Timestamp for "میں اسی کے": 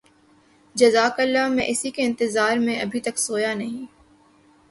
1.47-2.03